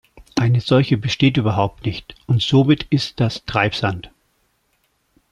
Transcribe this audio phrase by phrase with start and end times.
[0.35, 4.09] Eine solche besteht überhaupt nicht, und somit ist das Treibsand!